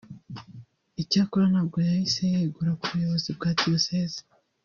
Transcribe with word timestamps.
Icyakora 1.01 1.45
ntabwo 1.51 1.77
yahise 1.87 2.21
yegura 2.33 2.71
ku 2.79 2.85
buyobozi 2.91 3.29
bwa 3.37 3.49
Diyosezi 3.59 4.19